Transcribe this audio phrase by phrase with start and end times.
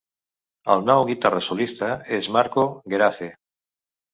[0.75, 2.65] El nou guitarra solista és Marco
[2.95, 3.29] Gerace.